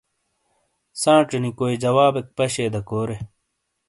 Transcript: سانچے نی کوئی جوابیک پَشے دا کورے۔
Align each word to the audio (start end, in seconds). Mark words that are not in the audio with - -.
سانچے 1.01 1.37
نی 1.43 1.51
کوئی 1.59 1.75
جوابیک 1.83 2.27
پَشے 2.37 2.65
دا 2.73 2.81
کورے۔ 2.89 3.17